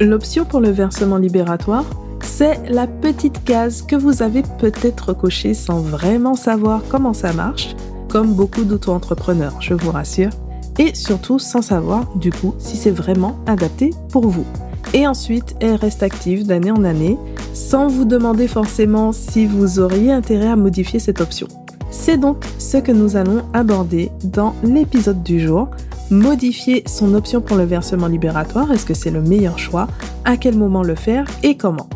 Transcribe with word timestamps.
L'option 0.00 0.44
pour 0.44 0.60
le 0.60 0.70
versement 0.70 1.16
libératoire, 1.16 1.84
c'est 2.22 2.70
la 2.70 2.86
petite 2.86 3.42
case 3.42 3.82
que 3.82 3.96
vous 3.96 4.22
avez 4.22 4.42
peut-être 4.60 5.12
cochée 5.12 5.54
sans 5.54 5.80
vraiment 5.80 6.34
savoir 6.34 6.82
comment 6.88 7.12
ça 7.12 7.32
marche, 7.32 7.74
comme 8.08 8.32
beaucoup 8.32 8.62
d'auto-entrepreneurs, 8.62 9.60
je 9.60 9.74
vous 9.74 9.90
rassure, 9.90 10.30
et 10.78 10.94
surtout 10.94 11.40
sans 11.40 11.62
savoir 11.62 12.06
du 12.14 12.30
coup 12.30 12.54
si 12.58 12.76
c'est 12.76 12.92
vraiment 12.92 13.40
adapté 13.46 13.90
pour 14.12 14.28
vous. 14.28 14.46
Et 14.94 15.04
ensuite, 15.04 15.56
elle 15.60 15.74
reste 15.74 16.04
active 16.04 16.46
d'année 16.46 16.70
en 16.70 16.84
année, 16.84 17.18
sans 17.52 17.88
vous 17.88 18.04
demander 18.04 18.46
forcément 18.46 19.10
si 19.10 19.46
vous 19.46 19.80
auriez 19.80 20.12
intérêt 20.12 20.46
à 20.46 20.56
modifier 20.56 21.00
cette 21.00 21.20
option. 21.20 21.48
C'est 21.90 22.18
donc 22.18 22.44
ce 22.58 22.76
que 22.76 22.92
nous 22.92 23.16
allons 23.16 23.42
aborder 23.52 24.12
dans 24.22 24.54
l'épisode 24.62 25.24
du 25.24 25.40
jour 25.40 25.70
modifier 26.10 26.82
son 26.86 27.14
option 27.14 27.40
pour 27.40 27.56
le 27.56 27.64
versement 27.64 28.06
libératoire, 28.06 28.72
est-ce 28.72 28.86
que 28.86 28.94
c'est 28.94 29.10
le 29.10 29.22
meilleur 29.22 29.58
choix, 29.58 29.88
à 30.24 30.36
quel 30.36 30.56
moment 30.56 30.82
le 30.82 30.94
faire? 30.94 31.26
Et 31.42 31.56
comment? 31.56 31.88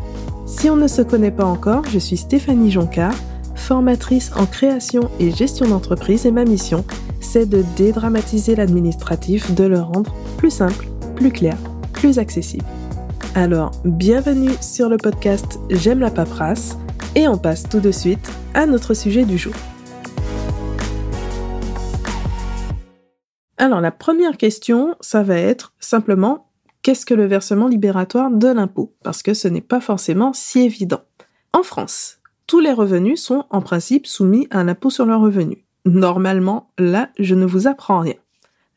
Si 0.45 0.69
on 0.69 0.75
ne 0.75 0.87
se 0.87 1.01
connaît 1.01 1.31
pas 1.31 1.45
encore, 1.45 1.83
je 1.91 1.99
suis 1.99 2.17
Stéphanie 2.17 2.71
Joncard, 2.71 3.15
formatrice 3.55 4.31
en 4.35 4.45
création 4.45 5.09
et 5.19 5.31
gestion 5.31 5.67
d'entreprise 5.67 6.25
et 6.25 6.31
ma 6.31 6.45
mission, 6.45 6.83
c'est 7.21 7.47
de 7.47 7.63
dédramatiser 7.77 8.55
l'administratif, 8.55 9.53
de 9.55 9.63
le 9.63 9.79
rendre 9.79 10.13
plus 10.37 10.51
simple, 10.51 10.87
plus 11.15 11.31
clair, 11.31 11.57
plus 11.93 12.19
accessible. 12.19 12.65
Alors, 13.35 13.71
bienvenue 13.83 14.51
sur 14.61 14.89
le 14.89 14.97
podcast 14.97 15.59
J'aime 15.69 15.99
la 15.99 16.11
paperasse 16.11 16.77
et 17.15 17.27
on 17.27 17.37
passe 17.37 17.63
tout 17.63 17.79
de 17.79 17.91
suite 17.91 18.29
à 18.53 18.65
notre 18.65 18.93
sujet 18.93 19.25
du 19.25 19.37
jour. 19.37 19.53
Alors 23.63 23.79
la 23.79 23.91
première 23.91 24.35
question, 24.35 24.97
ça 24.99 25.23
va 25.23 25.37
être 25.37 25.71
simplement 25.79 26.49
qu'est-ce 26.81 27.05
que 27.05 27.13
le 27.13 27.25
versement 27.25 27.69
libératoire 27.69 28.29
de 28.29 28.49
l'impôt? 28.49 28.93
Parce 29.03 29.23
que 29.23 29.33
ce 29.33 29.47
n'est 29.47 29.61
pas 29.61 29.79
forcément 29.79 30.33
si 30.33 30.59
évident. 30.59 30.99
En 31.53 31.63
France, 31.63 32.17
tous 32.45 32.59
les 32.59 32.73
revenus 32.73 33.21
sont 33.21 33.45
en 33.51 33.61
principe 33.61 34.05
soumis 34.05 34.49
à 34.51 34.59
un 34.59 34.67
impôt 34.67 34.89
sur 34.89 35.05
le 35.05 35.15
revenu. 35.15 35.63
Normalement, 35.85 36.71
là, 36.77 37.07
je 37.17 37.35
ne 37.35 37.45
vous 37.45 37.65
apprends 37.65 38.01
rien. 38.01 38.15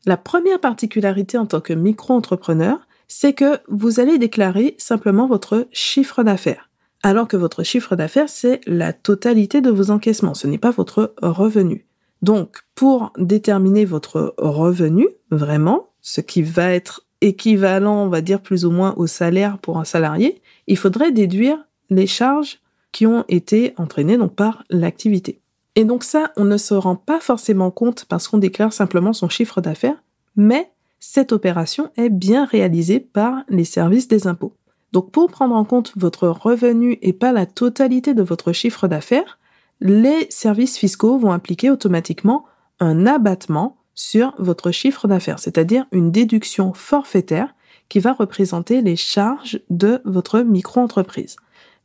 La 0.05 0.15
première 0.15 0.61
particularité 0.61 1.37
en 1.37 1.47
tant 1.47 1.59
que 1.59 1.73
micro-entrepreneur, 1.73 2.79
c'est 3.09 3.33
que 3.33 3.59
vous 3.67 3.99
allez 3.99 4.17
déclarer 4.17 4.73
simplement 4.77 5.27
votre 5.27 5.67
chiffre 5.73 6.23
d'affaires. 6.23 6.69
Alors 7.03 7.27
que 7.27 7.35
votre 7.35 7.63
chiffre 7.63 7.97
d'affaires, 7.97 8.29
c'est 8.29 8.61
la 8.65 8.93
totalité 8.93 9.59
de 9.59 9.69
vos 9.69 9.91
encaissements, 9.91 10.33
ce 10.33 10.47
n'est 10.47 10.57
pas 10.57 10.71
votre 10.71 11.13
revenu. 11.21 11.86
Donc, 12.21 12.63
pour 12.75 13.13
déterminer 13.17 13.85
votre 13.85 14.33
revenu, 14.37 15.07
vraiment, 15.29 15.89
ce 16.01 16.21
qui 16.21 16.41
va 16.41 16.71
être 16.71 17.05
équivalent, 17.21 18.03
on 18.03 18.09
va 18.09 18.21
dire 18.21 18.41
plus 18.41 18.65
ou 18.65 18.71
moins 18.71 18.93
au 18.97 19.07
salaire 19.07 19.57
pour 19.59 19.77
un 19.77 19.85
salarié, 19.85 20.41
il 20.67 20.77
faudrait 20.77 21.11
déduire 21.11 21.57
les 21.89 22.07
charges 22.07 22.59
qui 22.91 23.05
ont 23.05 23.25
été 23.27 23.73
entraînées 23.77 24.17
par 24.35 24.63
l'activité. 24.69 25.41
Et 25.75 25.83
donc 25.83 26.03
ça, 26.03 26.31
on 26.37 26.45
ne 26.45 26.57
se 26.57 26.73
rend 26.73 26.95
pas 26.95 27.19
forcément 27.19 27.69
compte 27.69 28.05
parce 28.05 28.27
qu'on 28.27 28.39
déclare 28.39 28.73
simplement 28.73 29.13
son 29.13 29.29
chiffre 29.29 29.61
d'affaires, 29.61 30.01
mais 30.35 30.71
cette 30.99 31.31
opération 31.31 31.91
est 31.97 32.09
bien 32.09 32.45
réalisée 32.45 32.99
par 32.99 33.43
les 33.49 33.65
services 33.65 34.07
des 34.07 34.25
impôts. 34.25 34.53
Donc 34.93 35.11
pour 35.11 35.29
prendre 35.29 35.55
en 35.55 35.65
compte 35.65 35.93
votre 35.95 36.27
revenu 36.27 36.97
et 37.01 37.13
pas 37.13 37.31
la 37.31 37.45
totalité 37.45 38.13
de 38.13 38.23
votre 38.23 38.53
chiffre 38.53 38.87
d'affaires, 38.87 39.37
les 39.79 40.27
services 40.29 40.77
fiscaux 40.77 41.17
vont 41.17 41.31
appliquer 41.31 41.69
automatiquement 41.69 42.45
un 42.79 43.05
abattement 43.05 43.77
sur 43.93 44.33
votre 44.37 44.71
chiffre 44.71 45.07
d'affaires, 45.07 45.39
c'est-à-dire 45.39 45.85
une 45.91 46.11
déduction 46.11 46.73
forfaitaire 46.73 47.55
qui 47.89 47.99
va 47.99 48.13
représenter 48.13 48.81
les 48.81 48.95
charges 48.95 49.59
de 49.69 50.01
votre 50.05 50.41
micro-entreprise. 50.41 51.37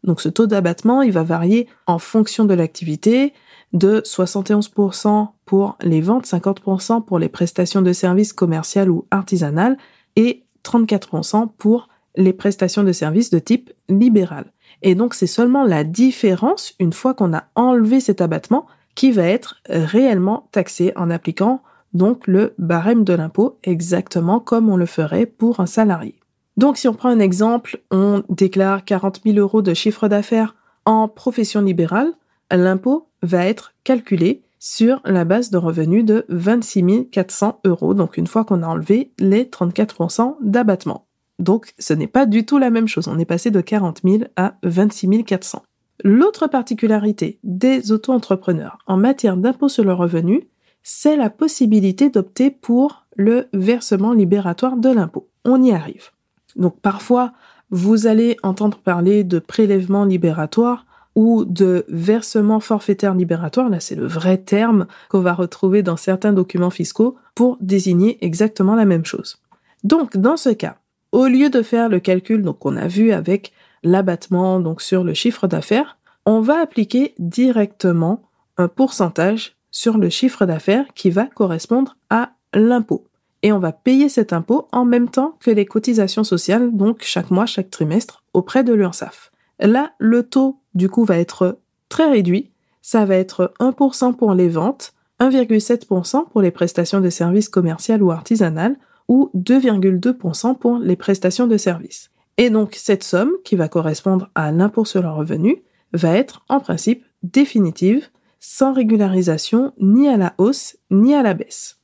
Donc 0.05 0.21
ce 0.21 0.29
taux 0.29 0.47
d'abattement, 0.47 1.03
il 1.03 1.13
va 1.13 1.23
varier 1.23 1.69
en 1.87 1.99
fonction 1.99 2.45
de 2.45 2.55
l'activité, 2.55 3.33
de 3.73 4.01
71% 4.01 5.29
pour 5.47 5.77
les 5.81 6.01
ventes, 6.01 6.27
50% 6.27 7.05
pour 7.05 7.19
les 7.19 7.29
prestations 7.29 7.83
de 7.83 7.93
services 7.93 8.33
commerciales 8.33 8.91
ou 8.91 9.07
artisanales 9.11 9.79
et 10.17 10.45
34% 10.65 11.51
pour 11.57 11.89
les 12.17 12.33
prestations 12.33 12.83
de 12.83 12.93
services 12.93 13.31
de 13.31 13.39
type 13.39 13.73
libéral. 13.89 14.53
Et 14.81 14.95
donc 14.95 15.15
c'est 15.15 15.27
seulement 15.27 15.65
la 15.65 15.85
différence, 15.85 16.75
une 16.79 16.93
fois 16.93 17.15
qu'on 17.15 17.35
a 17.35 17.45
enlevé 17.55 18.01
cet 18.01 18.21
abattement, 18.21 18.67
qui 18.95 19.11
va 19.11 19.25
être 19.25 19.57
réellement 19.69 20.49
taxé 20.53 20.93
en 20.97 21.11
appliquant 21.11 21.63
donc 21.95 22.27
le 22.27 22.55
barème 22.59 23.05
de 23.05 23.13
l'impôt 23.13 23.59
exactement 23.65 24.41
comme 24.41 24.69
on 24.69 24.77
le 24.77 24.87
ferait 24.87 25.27
pour 25.27 25.61
un 25.61 25.67
salarié. 25.67 26.17
Donc 26.57 26.77
si 26.77 26.89
on 26.89 26.95
prend 26.95 27.09
un 27.09 27.19
exemple, 27.19 27.81
on 27.91 28.23
déclare 28.29 28.85
40 28.85 29.21
000 29.25 29.39
euros 29.39 29.63
de 29.63 29.75
chiffre 29.75 30.09
d'affaires 30.09 30.55
en 30.85 31.09
profession 31.09 31.63
libérale, 31.63 32.13
l'impôt 32.51 33.09
va 33.23 33.47
être 33.47 33.73
calculé 33.85 34.43
sur 34.59 35.01
la 35.05 35.25
base 35.25 35.51
de 35.51 35.59
revenus 35.59 36.05
de 36.05 36.25
26 36.29 37.09
400 37.11 37.61
euros, 37.65 37.95
donc 37.95 38.17
une 38.17 38.27
fois 38.27 38.45
qu'on 38.45 38.63
a 38.63 38.67
enlevé 38.67 39.13
les 39.19 39.45
34% 39.45 40.37
d'abattement. 40.41 41.07
Donc 41.43 41.75
ce 41.81 41.93
n'est 41.93 42.07
pas 42.07 42.25
du 42.25 42.47
tout 42.47 42.59
la 42.59 42.71
même 42.71 42.87
chose. 42.87 43.09
On 43.09 43.19
est 43.19 43.25
passé 43.25 43.51
de 43.51 43.61
40 43.61 44.03
000 44.05 44.25
à 44.37 44.55
26 44.63 45.25
400. 45.25 45.63
L'autre 46.05 46.47
particularité 46.47 47.41
des 47.43 47.91
auto-entrepreneurs 47.91 48.79
en 48.87 48.97
matière 48.97 49.37
d'impôt 49.37 49.69
sur 49.69 49.85
le 49.85 49.93
revenu, 49.93 50.49
c'est 50.85 51.17
la 51.17 51.31
possibilité 51.31 52.11
d'opter 52.11 52.51
pour 52.51 53.07
le 53.17 53.49
versement 53.53 54.13
libératoire 54.13 54.77
de 54.77 54.89
l'impôt. 54.89 55.29
On 55.45 55.61
y 55.63 55.73
arrive. 55.73 56.11
Donc 56.55 56.81
parfois, 56.81 57.33
vous 57.71 58.07
allez 58.07 58.37
entendre 58.45 58.79
parler 58.79 59.25
de 59.25 59.41
prélèvement 59.41 60.05
libératoire 60.05 60.87
ou 61.17 61.45
de 61.45 61.85
versement 61.89 62.61
forfaitaire 62.61 63.15
libératoire, 63.15 63.69
là 63.69 63.81
c'est 63.81 63.97
le 63.97 64.07
vrai 64.07 64.39
terme 64.39 64.87
qu'on 65.11 65.21
va 65.21 65.35
retrouver 65.35 65.83
dans 65.83 65.97
certains 65.97 66.33
documents 66.33 66.71
fiscaux 66.71 67.17
pour 67.35 67.59
désigner 67.61 68.25
exactement 68.25 68.77
la 68.77 68.85
même 68.85 69.05
chose. 69.05 69.43
Donc 69.85 70.17
dans 70.17 70.37
ce 70.37 70.51
cas, 70.51 70.77
au 71.13 71.27
lieu 71.27 71.51
de 71.51 71.63
faire 71.63 71.89
le 71.89 72.01
calcul 72.01 72.43
donc 72.43 72.59
qu'on 72.59 72.77
a 72.77 72.89
vu 72.89 73.13
avec 73.13 73.53
l'abattement 73.83 74.61
donc 74.61 74.83
sur 74.83 75.05
le 75.05 75.15
chiffre 75.15 75.47
d'affaires, 75.47 75.99
on 76.27 76.41
va 76.41 76.61
appliquer 76.61 77.15
directement 77.19 78.23
un 78.57 78.69
pourcentage 78.69 79.57
sur 79.71 79.99
le 79.99 80.09
chiffre 80.09 80.47
d'affaires 80.47 80.87
qui 80.95 81.11
va 81.11 81.27
correspondre 81.27 81.97
à 82.11 82.33
l'impôt. 82.55 83.07
Et 83.43 83.53
on 83.53 83.59
va 83.59 83.73
payer 83.73 84.09
cet 84.09 84.33
impôt 84.33 84.69
en 84.71 84.85
même 84.85 85.09
temps 85.09 85.37
que 85.41 85.51
les 85.51 85.67
cotisations 85.67 86.23
sociales, 86.23 86.71
donc 86.77 87.03
chaque 87.03 87.31
mois, 87.31 87.47
chaque 87.47 87.71
trimestre, 87.71 88.23
auprès 88.35 88.63
de 88.63 88.73
l'URSSAF. 88.73 89.33
Là, 89.59 89.93
le 89.99 90.23
taux, 90.23 90.61
du 90.75 90.89
coup, 90.89 91.05
va 91.05 91.19
être 91.19 91.59
très 91.89 92.09
réduit. 92.09 92.51
Ça 92.83 93.05
va 93.05 93.17
être 93.17 93.53
1% 93.59 94.15
pour 94.15 94.35
les 94.35 94.49
ventes, 94.49 94.95
1,7% 95.19 96.29
pour 96.31 96.41
les 96.41 96.51
prestations 96.51 97.01
de 97.01 97.11
services 97.11 97.49
commerciales 97.49 98.03
ou 98.03 98.13
artisanales, 98.13 98.77
ou 99.13 99.31
2,2% 99.35 100.57
pour 100.57 100.79
les 100.79 100.97
prestations 100.97 101.47
de 101.47 101.59
services. 101.59 102.11
Et 102.39 102.49
donc 102.49 102.77
cette 102.77 103.05
somme, 103.05 103.33
qui 103.45 103.57
va 103.57 103.69
correspondre 103.69 104.31
à 104.35 104.51
l'impôt 104.53 104.87
sur 104.87 105.03
le 105.03 105.11
revenu, 105.11 105.63
va 105.93 106.17
être 106.17 106.47
en 106.49 106.61
principe 106.61 107.05
définitive, 107.23 108.09
sans 108.41 108.73
régularisation 108.73 109.75
ni 109.79 110.09
à 110.09 110.17
la 110.17 110.33
hausse 110.39 110.79
ni 110.91 111.15
à 111.15 111.23
la 111.23 111.35
baisse. 111.35 111.79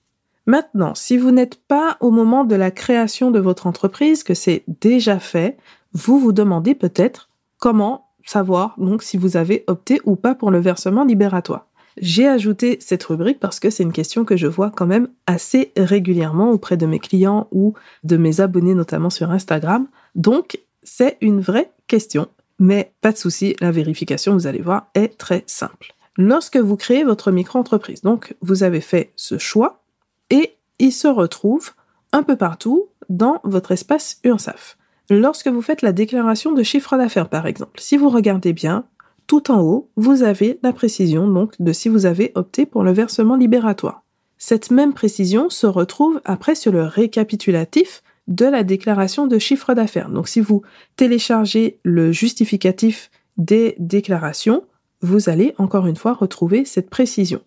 Maintenant, 0.47 0.95
si 0.95 1.19
vous 1.19 1.31
n'êtes 1.31 1.57
pas 1.67 1.99
au 2.01 2.11
moment 2.11 2.45
de 2.45 2.55
la 2.55 2.71
création 2.71 3.31
de 3.31 3.41
votre 3.41 3.67
entreprise, 3.67 4.23
que 4.23 4.33
c'est 4.33 4.65
déjà 4.81 5.19
fait, 5.19 5.59
vous 5.93 6.19
vous 6.19 6.33
demandez 6.33 6.75
peut-être 6.75 7.29
comment 7.59 8.07
savoir 8.25 8.75
donc 8.79 9.03
si 9.03 9.19
vous 9.19 9.37
avez 9.37 9.65
opté 9.67 10.01
ou 10.05 10.17
pas 10.17 10.35
pour 10.35 10.51
le 10.51 10.61
versement 10.61 11.05
libératoire. 11.05 11.68
J'ai 12.01 12.29
ajouté 12.29 12.79
cette 12.81 13.05
rubrique 13.05 13.41
parce 13.41 13.61
que 13.61 13.71
c'est 13.71 13.83
une 13.83 13.93
question 13.93 14.25
que 14.25 14.37
je 14.37 14.47
vois 14.47 14.71
quand 14.71 14.87
même 14.87 15.09
assez 15.27 15.73
régulièrement 15.77 16.51
auprès 16.51 16.77
de 16.77 16.87
mes 16.87 16.99
clients 16.99 17.49
ou 17.53 17.75
de 18.05 18.17
mes 18.17 18.41
abonnés, 18.41 18.75
notamment 18.75 19.11
sur 19.11 19.31
Instagram. 19.31 19.87
Donc, 20.15 20.59
c'est 20.83 21.17
une 21.21 21.41
vraie 21.41 21.71
question. 21.87 22.29
Mais 22.59 22.93
pas 23.01 23.13
de 23.13 23.17
souci, 23.17 23.57
la 23.61 23.71
vérification, 23.71 24.35
vous 24.35 24.47
allez 24.47 24.63
voir, 24.63 24.89
est 24.95 25.17
très 25.19 25.45
simple. 25.47 25.95
Lorsque 26.17 26.57
vous 26.57 26.77
créez 26.77 27.05
votre 27.05 27.31
micro-entreprise, 27.31 28.03
donc 28.03 28.35
vous 28.41 28.65
avez 28.65 28.81
fait 28.81 29.13
ce 29.15 29.39
choix 29.39 29.83
et 30.31 30.57
il 30.81 30.93
se 30.93 31.07
retrouve 31.07 31.71
un 32.13 32.23
peu 32.23 32.37
partout 32.37 32.89
dans 33.09 33.41
votre 33.45 33.73
espace 33.73 34.19
URSAF. 34.25 34.77
Lorsque 35.11 35.49
vous 35.49 35.63
faites 35.63 35.83
la 35.83 35.93
déclaration 35.93 36.53
de 36.53 36.63
chiffre 36.63 36.97
d'affaires, 36.97 37.29
par 37.29 37.47
exemple, 37.47 37.81
si 37.81 37.97
vous 37.97 38.11
regardez 38.11 38.53
bien, 38.53 38.85
tout 39.29 39.53
en 39.53 39.61
haut, 39.61 39.89
vous 39.95 40.25
avez 40.25 40.59
la 40.65 40.73
précision 40.73 41.29
donc 41.29 41.55
de 41.61 41.73
si 41.73 41.89
vous 41.89 42.07
avez 42.07 42.33
opté 42.35 42.67
pour 42.67 42.83
le 42.83 42.91
versement 42.91 43.37
libératoire. 43.37 44.03
Cette 44.39 44.73
même 44.73 44.95
précision 44.95 45.51
se 45.51 45.67
retrouve 45.67 46.21
après 46.25 46.57
sur 46.57 46.73
le 46.73 46.83
récapitulatif 46.83 48.03
de 48.27 48.47
la 48.47 48.65
déclaration 48.65 49.27
de 49.27 49.39
chiffre 49.39 49.75
d'affaires. 49.75 50.09
Donc 50.09 50.29
si 50.29 50.41
vous 50.41 50.63
téléchargez 50.97 51.79
le 51.83 52.11
justificatif 52.11 53.11
des 53.37 53.77
déclarations, 53.79 54.65
vous 55.03 55.29
allez 55.29 55.55
encore 55.59 55.87
une 55.87 55.97
fois 55.97 56.15
retrouver 56.15 56.65
cette 56.65 56.91
précision. 56.91 57.41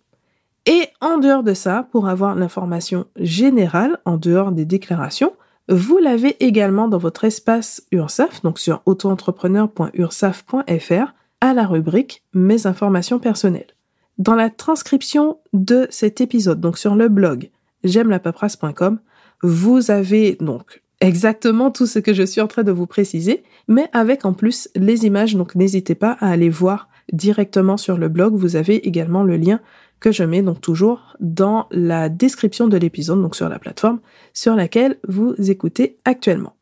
Et 0.66 0.86
en 1.00 1.18
dehors 1.18 1.42
de 1.42 1.54
ça, 1.54 1.88
pour 1.90 2.06
avoir 2.08 2.36
l'information 2.36 3.06
générale, 3.16 3.98
en 4.04 4.16
dehors 4.16 4.52
des 4.52 4.64
déclarations, 4.64 5.32
Vous 5.68 5.98
l'avez 5.98 6.44
également 6.44 6.88
dans 6.88 6.98
votre 6.98 7.22
espace 7.24 7.86
URSAF, 7.92 8.42
donc 8.42 8.58
sur 8.58 8.82
autoentrepreneur.ursaf.fr, 8.84 11.14
à 11.42 11.54
la 11.54 11.66
rubrique 11.66 12.22
Mes 12.34 12.68
informations 12.68 13.18
personnelles. 13.18 13.74
Dans 14.16 14.36
la 14.36 14.48
transcription 14.48 15.38
de 15.52 15.88
cet 15.90 16.20
épisode, 16.20 16.60
donc 16.60 16.78
sur 16.78 16.94
le 16.94 17.08
blog 17.08 17.50
j'aime 17.82 18.10
la 18.10 18.20
paperasse.com, 18.20 19.00
vous 19.42 19.90
avez 19.90 20.36
donc 20.36 20.84
exactement 21.00 21.72
tout 21.72 21.86
ce 21.86 21.98
que 21.98 22.14
je 22.14 22.22
suis 22.22 22.40
en 22.40 22.46
train 22.46 22.62
de 22.62 22.70
vous 22.70 22.86
préciser, 22.86 23.42
mais 23.66 23.88
avec 23.92 24.24
en 24.24 24.34
plus 24.34 24.68
les 24.76 25.04
images, 25.04 25.34
donc 25.34 25.56
n'hésitez 25.56 25.96
pas 25.96 26.16
à 26.20 26.28
aller 26.28 26.48
voir 26.48 26.88
directement 27.12 27.76
sur 27.76 27.98
le 27.98 28.08
blog. 28.08 28.36
Vous 28.36 28.54
avez 28.54 28.86
également 28.86 29.24
le 29.24 29.36
lien 29.36 29.58
que 29.98 30.12
je 30.12 30.22
mets 30.22 30.42
donc 30.42 30.60
toujours 30.60 31.16
dans 31.18 31.66
la 31.72 32.08
description 32.08 32.68
de 32.68 32.76
l'épisode, 32.76 33.20
donc 33.20 33.34
sur 33.34 33.48
la 33.48 33.58
plateforme 33.58 33.98
sur 34.32 34.54
laquelle 34.54 34.98
vous 35.08 35.34
écoutez 35.50 35.96
actuellement. 36.04 36.54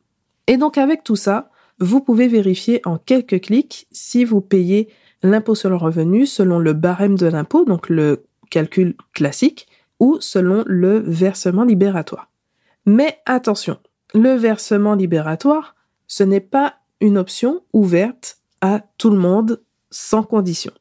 Et 0.47 0.57
donc 0.57 0.79
avec 0.79 1.03
tout 1.03 1.15
ça, 1.15 1.50
vous 1.81 1.99
pouvez 1.99 2.27
vérifier 2.27 2.79
en 2.85 2.97
quelques 2.97 3.41
clics 3.41 3.87
si 3.91 4.23
vous 4.23 4.39
payez 4.39 4.87
l'impôt 5.23 5.55
sur 5.55 5.69
le 5.69 5.75
revenu 5.75 6.25
selon 6.25 6.59
le 6.59 6.73
barème 6.73 7.17
de 7.17 7.25
l'impôt, 7.25 7.65
donc 7.65 7.89
le 7.89 8.23
calcul 8.49 8.95
classique, 9.13 9.67
ou 9.99 10.17
selon 10.19 10.63
le 10.67 10.99
versement 10.99 11.63
libératoire. 11.63 12.29
Mais 12.85 13.19
attention, 13.25 13.77
le 14.13 14.33
versement 14.33 14.95
libératoire, 14.95 15.75
ce 16.07 16.23
n'est 16.23 16.39
pas 16.39 16.75
une 16.99 17.17
option 17.17 17.61
ouverte 17.73 18.37
à 18.61 18.81
tout 18.97 19.09
le 19.09 19.17
monde 19.17 19.61
sans 19.89 20.23
condition. 20.23 20.71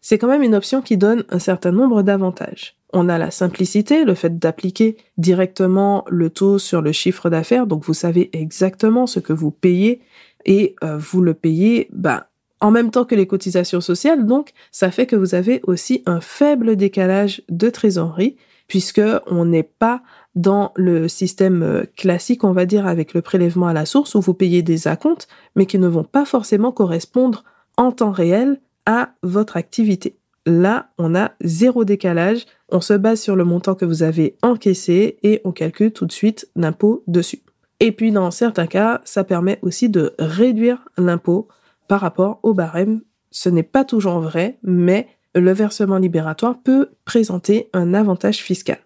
C'est 0.00 0.18
quand 0.18 0.28
même 0.28 0.42
une 0.42 0.54
option 0.54 0.82
qui 0.82 0.96
donne 0.96 1.24
un 1.30 1.38
certain 1.38 1.72
nombre 1.72 2.02
d'avantages. 2.02 2.76
On 2.92 3.08
a 3.08 3.18
la 3.18 3.30
simplicité, 3.30 4.04
le 4.04 4.14
fait 4.14 4.38
d'appliquer 4.38 4.96
directement 5.16 6.04
le 6.08 6.30
taux 6.30 6.58
sur 6.58 6.82
le 6.82 6.92
chiffre 6.92 7.30
d'affaires, 7.30 7.66
donc 7.66 7.84
vous 7.84 7.94
savez 7.94 8.30
exactement 8.32 9.06
ce 9.06 9.20
que 9.20 9.32
vous 9.32 9.50
payez 9.50 10.00
et 10.44 10.76
euh, 10.82 10.96
vous 10.98 11.20
le 11.20 11.34
payez 11.34 11.88
bah, 11.92 12.28
en 12.60 12.70
même 12.70 12.90
temps 12.90 13.04
que 13.04 13.14
les 13.14 13.26
cotisations 13.26 13.80
sociales, 13.80 14.26
donc 14.26 14.52
ça 14.70 14.90
fait 14.90 15.06
que 15.06 15.16
vous 15.16 15.34
avez 15.34 15.60
aussi 15.64 16.02
un 16.06 16.20
faible 16.20 16.76
décalage 16.76 17.42
de 17.48 17.70
trésorerie 17.70 18.36
puisque 18.70 19.02
on 19.26 19.46
n'est 19.46 19.64
pas 19.64 20.00
dans 20.36 20.72
le 20.76 21.08
système 21.08 21.64
euh, 21.64 21.82
classique, 21.96 22.44
on 22.44 22.52
va 22.52 22.66
dire, 22.66 22.86
avec 22.86 23.14
le 23.14 23.20
prélèvement 23.20 23.66
à 23.66 23.72
la 23.72 23.84
source, 23.84 24.14
où 24.14 24.20
vous 24.20 24.32
payez 24.32 24.62
des 24.62 24.86
acomptes, 24.86 25.26
mais 25.56 25.66
qui 25.66 25.76
ne 25.76 25.88
vont 25.88 26.04
pas 26.04 26.24
forcément 26.24 26.70
correspondre 26.70 27.42
en 27.76 27.90
temps 27.90 28.12
réel 28.12 28.60
à 28.86 29.10
votre 29.24 29.56
activité. 29.56 30.18
Là, 30.46 30.90
on 30.98 31.16
a 31.16 31.32
zéro 31.42 31.84
décalage, 31.84 32.46
on 32.68 32.80
se 32.80 32.94
base 32.94 33.20
sur 33.20 33.34
le 33.34 33.44
montant 33.44 33.74
que 33.74 33.84
vous 33.84 34.04
avez 34.04 34.36
encaissé 34.40 35.18
et 35.24 35.40
on 35.44 35.50
calcule 35.50 35.92
tout 35.92 36.06
de 36.06 36.12
suite 36.12 36.48
l'impôt 36.54 37.02
dessus. 37.08 37.42
Et 37.80 37.92
puis, 37.92 38.12
dans 38.12 38.30
certains 38.30 38.66
cas, 38.66 39.00
ça 39.04 39.24
permet 39.24 39.58
aussi 39.62 39.88
de 39.88 40.14
réduire 40.18 40.88
l'impôt 40.98 41.48
par 41.88 42.00
rapport 42.00 42.38
au 42.42 42.54
barème. 42.54 43.00
Ce 43.30 43.48
n'est 43.48 43.62
pas 43.62 43.84
toujours 43.84 44.20
vrai, 44.20 44.58
mais 44.62 45.08
le 45.34 45.52
versement 45.52 45.98
libératoire 45.98 46.58
peut 46.62 46.90
présenter 47.04 47.70
un 47.72 47.94
avantage 47.94 48.38
fiscal. 48.38 48.78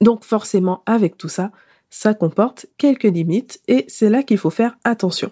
Donc 0.00 0.24
forcément, 0.24 0.82
avec 0.86 1.16
tout 1.16 1.28
ça, 1.28 1.52
ça 1.90 2.14
comporte 2.14 2.66
quelques 2.78 3.04
limites 3.04 3.60
et 3.68 3.84
c'est 3.88 4.10
là 4.10 4.22
qu'il 4.22 4.38
faut 4.38 4.50
faire 4.50 4.76
attention. 4.84 5.30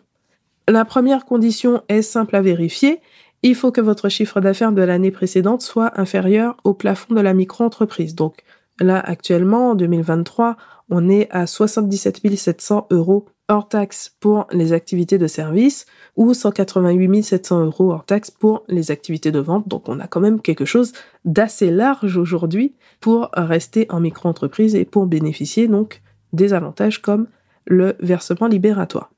La 0.69 0.85
première 0.85 1.25
condition 1.25 1.83
est 1.89 2.03
simple 2.03 2.37
à 2.37 2.43
vérifier. 2.43 3.01
Il 3.43 3.55
faut 3.55 3.73
que 3.73 3.81
votre 3.81 4.09
chiffre 4.09 4.41
d'affaires 4.41 4.73
de 4.73 4.83
l'année 4.83 5.11
précédente 5.11 5.63
soit 5.63 5.99
inférieur 5.99 6.57
au 6.63 6.75
plafond 6.75 7.15
de 7.15 7.21
la 7.21 7.35
micro-entreprise. 7.35 8.15
Donc 8.15 8.45
là, 8.79 9.01
actuellement, 9.01 9.71
en 9.71 9.75
2023, 9.75 10.57
on 10.91 11.09
est 11.09 11.29
à 11.31 11.47
77 11.47 12.37
700 12.37 12.89
euros 12.91 13.27
hors 13.49 13.69
taxe 13.69 14.15
pour 14.21 14.47
les 14.53 14.73
activités 14.73 15.19
de 15.19 15.27
service 15.27 15.87
ou 16.17 16.35
188 16.35 17.23
700 17.23 17.65
euros 17.67 17.93
hors 17.93 18.05
taxe 18.05 18.31
pour 18.31 18.65
les 18.69 18.91
activités 18.91 19.33
de 19.33 19.41
vente. 19.41 19.69
Donc 19.69 19.89
on 19.89 20.01
a 20.01 20.07
quand 20.07 20.21
même 20.21 20.41
quelque 20.41 20.65
chose 20.65 20.93
d'assez 21.25 21.71
large 21.71 22.17
aujourd'hui 22.17 22.75
pour 23.01 23.31
rester 23.35 23.87
en 23.91 24.01
micro-entreprise 24.01 24.75
et 24.75 24.85
pour 24.85 25.07
bénéficier 25.07 25.69
donc 25.69 26.03
des 26.33 26.53
avantages 26.53 27.03
comme 27.03 27.27
le 27.67 27.97
versement 28.01 28.47
libératoire. 28.47 29.11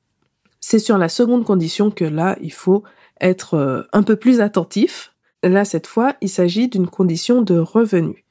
C'est 0.59 0.79
sur 0.79 0.97
la 0.97 1.09
seconde 1.09 1.43
condition 1.43 1.91
que 1.91 2.05
là, 2.05 2.37
il 2.41 2.53
faut 2.53 2.83
être 3.19 3.55
euh, 3.55 3.83
un 3.91 4.03
peu 4.03 4.15
plus 4.15 4.41
attentif. 4.41 5.13
Là, 5.43 5.65
cette 5.65 5.87
fois, 5.87 6.15
il 6.21 6.29
s'agit 6.29 6.69
d'une 6.69 6.87
condition 6.87 7.41
de 7.41 7.57
revenu. 7.57 8.22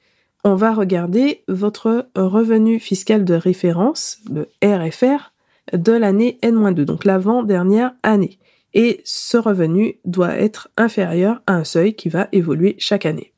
On 0.44 0.56
va 0.56 0.74
regarder 0.74 1.44
votre 1.46 2.08
revenu 2.16 2.80
fiscal 2.80 3.24
de 3.24 3.34
référence, 3.34 4.18
le 4.28 4.48
RFR, 4.64 5.32
de 5.72 5.92
l'année 5.92 6.38
N-2, 6.42 6.82
donc 6.82 7.04
l'avant-dernière 7.04 7.94
année. 8.02 8.40
Et 8.74 9.02
ce 9.04 9.36
revenu 9.36 10.00
doit 10.04 10.34
être 10.36 10.68
inférieur 10.76 11.42
à 11.46 11.54
un 11.54 11.64
seuil 11.64 11.94
qui 11.94 12.08
va 12.08 12.28
évoluer 12.32 12.74
chaque 12.78 13.06
année. 13.06 13.32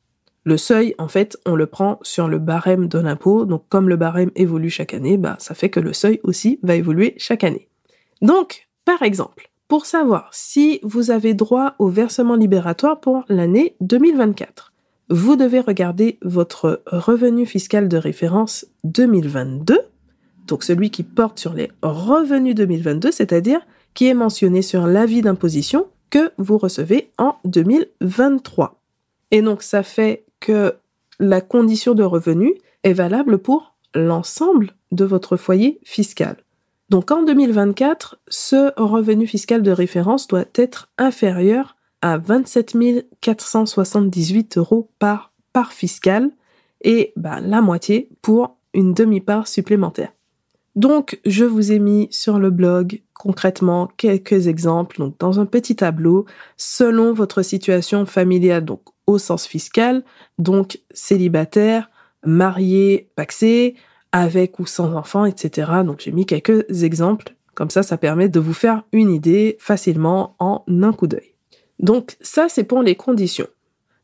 Le 0.45 0.57
seuil, 0.57 0.95
en 0.97 1.07
fait, 1.07 1.37
on 1.45 1.55
le 1.55 1.67
prend 1.67 1.99
sur 2.01 2.27
le 2.27 2.39
barème 2.39 2.87
de 2.87 2.99
l'impôt, 2.99 3.45
donc 3.45 3.65
comme 3.69 3.89
le 3.89 3.97
barème 3.97 4.31
évolue 4.35 4.71
chaque 4.71 4.93
année, 4.93 5.17
bah, 5.17 5.35
ça 5.39 5.53
fait 5.53 5.69
que 5.69 5.79
le 5.79 5.93
seuil 5.93 6.19
aussi 6.23 6.59
va 6.63 6.75
évoluer 6.75 7.13
chaque 7.17 7.43
année. 7.43 7.67
Donc, 8.21 8.67
par 8.83 9.03
exemple, 9.03 9.51
pour 9.67 9.85
savoir 9.85 10.29
si 10.31 10.79
vous 10.83 11.11
avez 11.11 11.33
droit 11.33 11.73
au 11.79 11.89
versement 11.89 12.35
libératoire 12.35 12.99
pour 12.99 13.25
l'année 13.27 13.75
2024, 13.81 14.71
vous 15.09 15.35
devez 15.35 15.59
regarder 15.59 16.17
votre 16.23 16.83
revenu 16.87 17.45
fiscal 17.45 17.87
de 17.87 17.97
référence 17.97 18.65
2022 18.83 19.79
donc 20.47 20.63
celui 20.63 20.89
qui 20.89 21.03
porte 21.03 21.39
sur 21.39 21.53
les 21.53 21.71
revenus 21.81 22.55
2022, 22.55 23.11
c'est-à-dire 23.11 23.61
qui 23.93 24.07
est 24.07 24.13
mentionné 24.13 24.61
sur 24.61 24.87
l'avis 24.87 25.21
d'imposition 25.21 25.87
que 26.09 26.31
vous 26.37 26.57
recevez 26.57 27.11
en 27.17 27.35
2023. 27.45 28.79
Et 29.31 29.41
donc 29.41 29.63
ça 29.63 29.83
fait 29.83 30.25
que 30.39 30.75
la 31.19 31.41
condition 31.41 31.93
de 31.93 32.03
revenu 32.03 32.53
est 32.83 32.93
valable 32.93 33.37
pour 33.37 33.75
l'ensemble 33.95 34.71
de 34.91 35.05
votre 35.05 35.37
foyer 35.37 35.79
fiscal. 35.83 36.37
Donc 36.89 37.09
en 37.09 37.23
2024, 37.23 38.19
ce 38.27 38.71
revenu 38.79 39.25
fiscal 39.25 39.63
de 39.63 39.71
référence 39.71 40.27
doit 40.27 40.45
être 40.55 40.89
inférieur 40.97 41.74
à 42.05 42.19
27 42.19 42.77
478 43.19 44.59
euros 44.59 44.91
par 44.99 45.33
part 45.53 45.73
fiscale 45.73 46.29
et 46.83 47.13
bah, 47.15 47.39
la 47.41 47.61
moitié 47.61 48.09
pour 48.21 48.57
une 48.75 48.93
demi-part 48.93 49.47
supplémentaire. 49.47 50.13
Donc, 50.75 51.19
je 51.25 51.45
vous 51.45 51.71
ai 51.71 51.79
mis 51.79 52.07
sur 52.11 52.37
le 52.37 52.51
blog 52.51 53.01
concrètement 53.15 53.89
quelques 53.97 54.45
exemples, 54.45 54.99
donc 54.99 55.17
dans 55.17 55.39
un 55.39 55.47
petit 55.47 55.77
tableau, 55.77 56.25
selon 56.57 57.11
votre 57.11 57.41
situation 57.41 58.05
familiale, 58.05 58.65
donc 58.65 58.81
au 59.07 59.17
sens 59.17 59.47
fiscal, 59.47 60.03
donc 60.37 60.79
célibataire, 60.91 61.89
marié, 62.23 63.09
paxé, 63.15 63.77
avec 64.11 64.59
ou 64.59 64.67
sans 64.67 64.93
enfant, 64.93 65.25
etc. 65.25 65.71
Donc, 65.83 66.01
j'ai 66.01 66.11
mis 66.11 66.27
quelques 66.27 66.83
exemples. 66.83 67.35
Comme 67.55 67.71
ça, 67.71 67.81
ça 67.81 67.97
permet 67.97 68.29
de 68.29 68.39
vous 68.39 68.53
faire 68.53 68.83
une 68.91 69.09
idée 69.09 69.57
facilement 69.59 70.35
en 70.37 70.63
un 70.67 70.93
coup 70.93 71.07
d'œil. 71.07 71.34
Donc, 71.79 72.17
ça, 72.21 72.47
c'est 72.49 72.63
pour 72.63 72.81
les 72.81 72.95
conditions. 72.95 73.47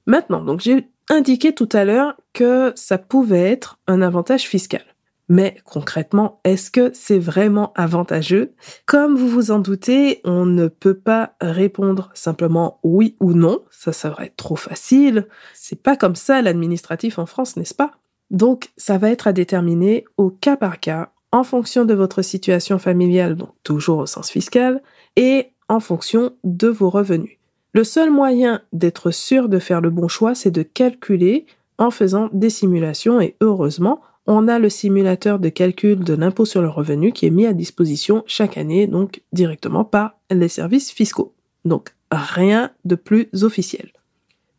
Maintenant, 0.06 0.44
donc, 0.44 0.62
j'ai 0.62 0.88
indiqué 1.10 1.54
tout 1.54 1.70
à 1.74 1.86
l'heure 1.86 2.16
que 2.34 2.74
ça 2.76 2.98
pouvait 2.98 3.52
être 3.52 3.80
un 3.88 4.02
avantage 4.02 4.44
fiscal. 4.44 4.84
Mais 5.30 5.56
concrètement, 5.64 6.42
est-ce 6.44 6.70
que 6.70 6.92
c'est 6.94 7.18
vraiment 7.18 7.72
avantageux? 7.76 8.54
Comme 8.86 9.16
vous 9.16 9.30
vous 9.30 9.52
en 9.52 9.60
doutez, 9.60 10.20
on 10.26 10.46
ne 10.46 10.68
peut 10.68 10.98
pas 10.98 11.36
répondre 11.40 12.10
simplement 12.14 12.80
oui 12.84 13.16
ou 13.22 13.32
non, 13.32 13.64
ça 13.70 13.94
serait 13.94 14.34
trop 14.36 14.58
facile. 14.58 15.28
C'est 15.54 15.82
pas 15.82 15.96
comme 15.96 16.16
ça 16.16 16.42
l'administratif 16.42 17.18
en 17.18 17.26
France, 17.26 17.56
n'est-ce 17.56 17.74
pas? 17.74 17.92
Donc, 18.30 18.72
ça 18.76 18.98
va 18.98 19.10
être 19.10 19.28
à 19.28 19.34
déterminer 19.34 20.04
au 20.18 20.32
cas 20.32 20.58
par 20.58 20.82
cas, 20.82 21.14
en 21.32 21.44
fonction 21.44 21.86
de 21.86 21.94
votre 21.94 22.22
situation 22.22 22.78
familiale, 22.78 23.36
donc 23.36 23.54
toujours 23.64 24.00
au 24.00 24.06
sens 24.06 24.30
fiscal, 24.30 24.82
et 25.16 25.54
en 25.70 25.80
fonction 25.80 26.34
de 26.44 26.68
vos 26.68 26.90
revenus. 26.90 27.38
Le 27.74 27.84
seul 27.86 28.12
moyen 28.12 28.62
d'être 28.74 29.12
sûr 29.12 29.48
de 29.48 29.60
faire 29.60 29.80
le 29.80 29.90
bon 29.90 30.10
choix, 30.10 30.36
c'est 30.36 30.52
de 30.52 30.64
calculer 30.64 31.46
en 31.78 31.90
faisant 31.90 32.30
des 32.34 32.50
simulations 32.50 33.22
et 33.22 33.36
heureusement, 33.40 34.02
on 34.28 34.48
a 34.48 34.60
le 34.60 34.70
simulateur 34.70 35.40
de 35.40 35.50
calcul 35.50 36.00
de 36.04 36.14
l'impôt 36.14 36.46
sur 36.46 36.62
le 36.62 36.70
revenu 36.70 37.12
qui 37.14 37.26
est 37.26 37.32
mis 37.32 37.46
à 37.46 37.54
disposition 37.54 38.24
chaque 38.28 38.58
année, 38.58 38.88
donc 38.88 39.22
directement 39.32 39.86
par 39.86 40.20
les 40.30 40.50
services 40.50 40.92
fiscaux. 40.92 41.34
Donc 41.66 41.96
rien 42.12 42.72
de 42.84 42.96
plus 42.96 43.30
officiel. 43.42 43.92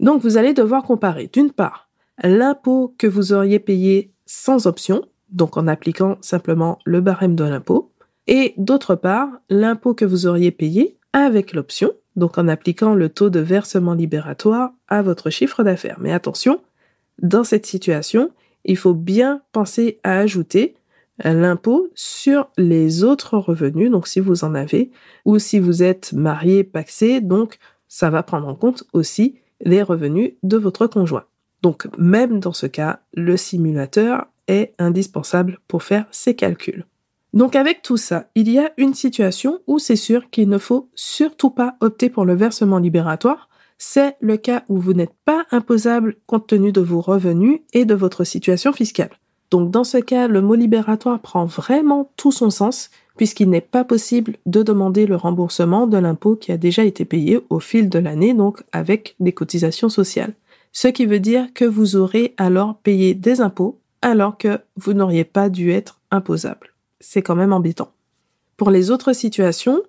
Donc 0.00 0.22
vous 0.22 0.36
allez 0.36 0.54
devoir 0.54 0.82
comparer 0.82 1.30
d'une 1.32 1.52
part 1.52 1.90
l'impôt 2.22 2.94
que 2.98 3.06
vous 3.06 3.32
auriez 3.32 3.58
payé 3.58 4.12
sans 4.26 4.66
option, 4.66 5.04
donc 5.30 5.56
en 5.56 5.68
appliquant 5.68 6.16
simplement 6.22 6.78
le 6.84 7.00
barème 7.00 7.36
de 7.36 7.44
l'impôt, 7.44 7.92
et 8.26 8.54
d'autre 8.56 8.94
part 8.94 9.28
l'impôt 9.50 9.94
que 9.94 10.04
vous 10.04 10.26
auriez 10.26 10.50
payé 10.50 10.98
avec 11.12 11.52
l'option, 11.52 11.92
donc 12.16 12.38
en 12.38 12.48
appliquant 12.48 12.94
le 12.94 13.08
taux 13.08 13.30
de 13.30 13.40
versement 13.40 13.94
libératoire 13.94 14.72
à 14.88 15.02
votre 15.02 15.30
chiffre 15.30 15.62
d'affaires. 15.62 15.98
Mais 16.00 16.12
attention, 16.12 16.60
dans 17.20 17.44
cette 17.44 17.66
situation, 17.66 18.30
il 18.64 18.76
faut 18.76 18.94
bien 18.94 19.42
penser 19.52 19.98
à 20.02 20.18
ajouter 20.18 20.74
l'impôt 21.22 21.88
sur 21.94 22.48
les 22.56 23.04
autres 23.04 23.38
revenus, 23.38 23.90
donc 23.90 24.08
si 24.08 24.20
vous 24.20 24.44
en 24.44 24.54
avez, 24.54 24.90
ou 25.24 25.38
si 25.38 25.58
vous 25.58 25.82
êtes 25.82 26.12
marié, 26.12 26.64
paxé, 26.64 27.20
donc 27.20 27.58
ça 27.88 28.10
va 28.10 28.22
prendre 28.22 28.48
en 28.48 28.54
compte 28.54 28.84
aussi 28.92 29.36
les 29.60 29.82
revenus 29.82 30.32
de 30.42 30.56
votre 30.56 30.86
conjoint. 30.86 31.24
Donc 31.62 31.86
même 31.96 32.40
dans 32.40 32.52
ce 32.52 32.66
cas, 32.66 33.00
le 33.14 33.36
simulateur 33.36 34.26
est 34.48 34.74
indispensable 34.78 35.58
pour 35.68 35.82
faire 35.82 36.06
ces 36.10 36.34
calculs. 36.34 36.86
Donc 37.32 37.56
avec 37.56 37.80
tout 37.82 37.96
ça, 37.96 38.26
il 38.34 38.50
y 38.50 38.58
a 38.58 38.72
une 38.76 38.94
situation 38.94 39.60
où 39.66 39.78
c'est 39.78 39.96
sûr 39.96 40.28
qu'il 40.30 40.48
ne 40.48 40.58
faut 40.58 40.90
surtout 40.94 41.50
pas 41.50 41.76
opter 41.80 42.10
pour 42.10 42.24
le 42.24 42.34
versement 42.34 42.78
libératoire. 42.78 43.48
C'est 43.78 44.16
le 44.20 44.36
cas 44.36 44.64
où 44.68 44.78
vous 44.78 44.92
n'êtes 44.92 45.14
pas 45.24 45.44
imposable 45.50 46.16
compte 46.26 46.46
tenu 46.46 46.72
de 46.72 46.82
vos 46.82 47.00
revenus 47.00 47.60
et 47.72 47.84
de 47.84 47.94
votre 47.94 48.24
situation 48.24 48.72
fiscale. 48.72 49.10
Donc 49.50 49.70
dans 49.70 49.84
ce 49.84 49.98
cas, 49.98 50.28
le 50.28 50.40
mot 50.40 50.54
libératoire 50.54 51.20
prend 51.20 51.46
vraiment 51.46 52.10
tout 52.16 52.32
son 52.32 52.50
sens 52.50 52.90
puisqu'il 53.16 53.50
n'est 53.50 53.60
pas 53.60 53.84
possible 53.84 54.36
de 54.46 54.62
demander 54.62 55.06
le 55.06 55.16
remboursement 55.16 55.86
de 55.86 55.98
l'impôt 55.98 56.36
qui 56.36 56.52
a 56.52 56.56
déjà 56.56 56.84
été 56.84 57.04
payé 57.04 57.40
au 57.50 57.60
fil 57.60 57.88
de 57.88 57.98
l'année, 57.98 58.34
donc 58.34 58.62
avec 58.72 59.14
des 59.20 59.32
cotisations 59.32 59.90
sociales. 59.90 60.34
Ce 60.72 60.88
qui 60.88 61.04
veut 61.04 61.20
dire 61.20 61.52
que 61.54 61.66
vous 61.66 61.96
aurez 61.96 62.34
alors 62.38 62.76
payé 62.76 63.14
des 63.14 63.40
impôts 63.40 63.78
alors 64.00 64.38
que 64.38 64.58
vous 64.76 64.94
n'auriez 64.94 65.24
pas 65.24 65.50
dû 65.50 65.70
être 65.70 66.00
imposable. 66.10 66.71
C'est 67.02 67.20
quand 67.22 67.36
même 67.36 67.52
embêtant. 67.52 67.92
Pour 68.56 68.70
les 68.70 68.90
autres 68.90 69.12
situations, 69.12 69.82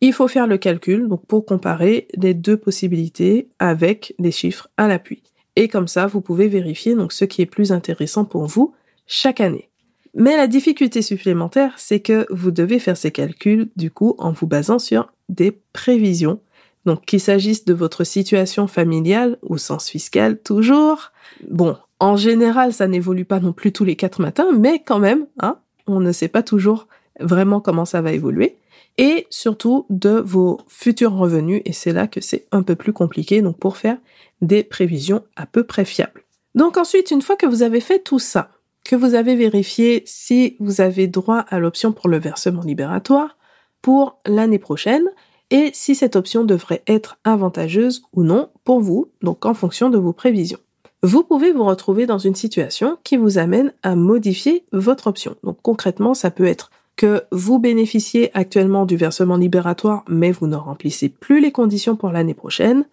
il 0.00 0.12
faut 0.12 0.28
faire 0.28 0.46
le 0.46 0.58
calcul 0.58 1.08
donc 1.08 1.24
pour 1.26 1.46
comparer 1.46 2.08
les 2.14 2.34
deux 2.34 2.56
possibilités 2.56 3.48
avec 3.58 4.14
des 4.18 4.32
chiffres 4.32 4.68
à 4.76 4.88
l'appui. 4.88 5.22
Et 5.56 5.68
comme 5.68 5.88
ça, 5.88 6.06
vous 6.06 6.20
pouvez 6.20 6.48
vérifier 6.48 6.94
donc 6.94 7.12
ce 7.12 7.24
qui 7.24 7.40
est 7.40 7.46
plus 7.46 7.72
intéressant 7.72 8.24
pour 8.24 8.46
vous 8.46 8.74
chaque 9.06 9.40
année. 9.40 9.70
Mais 10.14 10.36
la 10.36 10.46
difficulté 10.46 11.02
supplémentaire, 11.02 11.74
c'est 11.76 12.00
que 12.00 12.26
vous 12.30 12.50
devez 12.50 12.78
faire 12.78 12.96
ces 12.96 13.10
calculs, 13.10 13.68
du 13.76 13.90
coup, 13.90 14.14
en 14.18 14.32
vous 14.32 14.46
basant 14.46 14.78
sur 14.78 15.12
des 15.28 15.52
prévisions. 15.72 16.40
Donc, 16.86 17.04
qu'il 17.04 17.20
s'agisse 17.20 17.64
de 17.64 17.74
votre 17.74 18.04
situation 18.04 18.66
familiale, 18.66 19.38
au 19.42 19.58
sens 19.58 19.90
fiscal, 19.90 20.40
toujours. 20.40 21.12
Bon, 21.50 21.76
en 22.00 22.16
général, 22.16 22.72
ça 22.72 22.86
n'évolue 22.86 23.24
pas 23.24 23.40
non 23.40 23.52
plus 23.52 23.72
tous 23.72 23.84
les 23.84 23.96
quatre 23.96 24.20
matins, 24.20 24.52
mais 24.56 24.82
quand 24.86 24.98
même, 24.98 25.26
hein, 25.40 25.58
on 25.86 26.00
ne 26.00 26.12
sait 26.12 26.28
pas 26.28 26.42
toujours 26.42 26.88
vraiment 27.20 27.60
comment 27.60 27.84
ça 27.84 28.02
va 28.02 28.12
évoluer. 28.12 28.58
Et 28.98 29.26
surtout 29.30 29.86
de 29.90 30.22
vos 30.24 30.58
futurs 30.68 31.12
revenus, 31.12 31.62
et 31.64 31.72
c'est 31.72 31.92
là 31.92 32.06
que 32.06 32.20
c'est 32.20 32.46
un 32.50 32.62
peu 32.62 32.76
plus 32.76 32.92
compliqué, 32.92 33.42
donc 33.42 33.58
pour 33.58 33.76
faire 33.76 33.98
des 34.40 34.62
prévisions 34.62 35.22
à 35.36 35.46
peu 35.46 35.64
près 35.64 35.84
fiables. 35.84 36.24
Donc 36.54 36.78
ensuite, 36.78 37.10
une 37.10 37.22
fois 37.22 37.36
que 37.36 37.46
vous 37.46 37.62
avez 37.62 37.80
fait 37.80 37.98
tout 37.98 38.18
ça, 38.18 38.50
que 38.84 38.96
vous 38.96 39.14
avez 39.14 39.36
vérifié 39.36 40.02
si 40.06 40.56
vous 40.60 40.80
avez 40.80 41.06
droit 41.08 41.40
à 41.48 41.58
l'option 41.58 41.92
pour 41.92 42.08
le 42.08 42.18
versement 42.18 42.62
libératoire 42.62 43.36
pour 43.82 44.18
l'année 44.26 44.58
prochaine 44.58 45.06
et 45.50 45.70
si 45.74 45.94
cette 45.94 46.16
option 46.16 46.44
devrait 46.44 46.82
être 46.86 47.18
avantageuse 47.24 48.02
ou 48.12 48.22
non 48.22 48.50
pour 48.64 48.80
vous, 48.80 49.10
donc 49.22 49.44
en 49.44 49.54
fonction 49.54 49.90
de 49.90 49.98
vos 49.98 50.12
prévisions. 50.12 50.58
Vous 51.06 51.22
pouvez 51.22 51.52
vous 51.52 51.62
retrouver 51.62 52.04
dans 52.04 52.18
une 52.18 52.34
situation 52.34 52.98
qui 53.04 53.16
vous 53.16 53.38
amène 53.38 53.72
à 53.84 53.94
modifier 53.94 54.64
votre 54.72 55.06
option. 55.06 55.36
Donc 55.44 55.56
concrètement, 55.62 56.14
ça 56.14 56.32
peut 56.32 56.46
être 56.46 56.72
que 56.96 57.22
vous 57.30 57.60
bénéficiez 57.60 58.36
actuellement 58.36 58.86
du 58.86 58.96
versement 58.96 59.36
libératoire, 59.36 60.02
mais 60.08 60.32
vous 60.32 60.48
ne 60.48 60.56
remplissez 60.56 61.08
plus 61.08 61.40
les 61.40 61.52
conditions 61.52 61.94
pour 61.94 62.10
l'année 62.10 62.34
prochaine. 62.34 62.86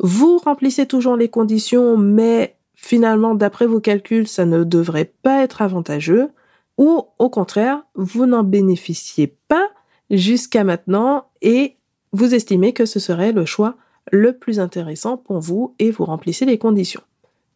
Vous 0.00 0.38
remplissez 0.38 0.86
toujours 0.86 1.14
les 1.14 1.28
conditions, 1.28 1.96
mais 1.96 2.56
finalement, 2.74 3.36
d'après 3.36 3.68
vos 3.68 3.78
calculs, 3.78 4.26
ça 4.26 4.46
ne 4.46 4.64
devrait 4.64 5.12
pas 5.22 5.44
être 5.44 5.62
avantageux, 5.62 6.30
ou 6.76 7.04
au 7.20 7.30
contraire, 7.30 7.84
vous 7.94 8.26
n'en 8.26 8.42
bénéficiez 8.42 9.36
pas 9.46 9.68
jusqu'à 10.10 10.64
maintenant 10.64 11.26
et 11.40 11.76
vous 12.10 12.34
estimez 12.34 12.72
que 12.72 12.84
ce 12.84 12.98
serait 12.98 13.30
le 13.30 13.44
choix 13.44 13.76
le 14.10 14.36
plus 14.36 14.58
intéressant 14.58 15.16
pour 15.16 15.38
vous 15.38 15.76
et 15.78 15.92
vous 15.92 16.04
remplissez 16.04 16.46
les 16.46 16.58
conditions. 16.58 17.02